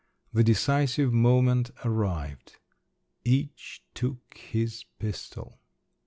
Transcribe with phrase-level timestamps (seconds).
[0.33, 2.57] The decisive moment arrived….
[3.23, 5.59] "Each took his pistol…."